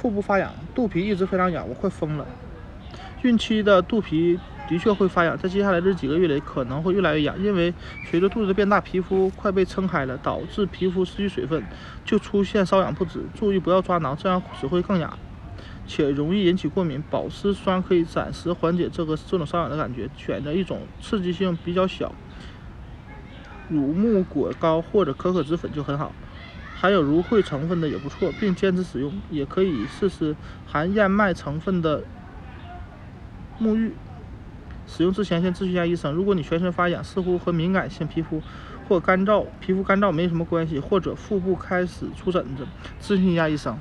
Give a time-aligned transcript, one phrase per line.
[0.00, 2.26] 腹部发痒，肚皮一直非常痒，我快疯了。
[3.20, 7.74] 孕期的肚皮的确会发痒，在接下来这几个月里可能会越来越痒，因为
[8.06, 11.62] 随着肚子的变大，皮肤快被撑开了，导致皮肤失去水分，
[12.02, 13.20] 就出现瘙痒不止。
[13.34, 15.18] 注意不要抓挠，这样只会更痒，
[15.86, 17.02] 且容易引起过敏。
[17.10, 22.10] 保湿霜可以暂时缓解这个这种瘙痒的感觉，选择一种刺激性比较小。
[23.68, 26.10] 乳木果膏或者可可脂粉就很好，
[26.80, 29.12] 含有芦荟成分的也不错，并坚持使用。
[29.30, 30.34] 也可以试试
[30.66, 32.02] 含燕麦成分的
[33.60, 33.92] 沐浴。
[34.86, 36.10] 使用之前先咨询一下医生。
[36.14, 38.42] 如果你全身发痒，似乎和敏感性皮肤
[38.88, 42.66] 或干燥、皮肤干燥没什么关系，或者腹部开始出疹子，
[43.00, 43.78] 咨询一下医生。